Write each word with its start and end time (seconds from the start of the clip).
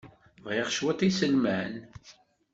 Bɣiɣ 0.43 0.67
cwiṭ 0.75 0.99
n 1.03 1.07
yiselman. 1.07 1.73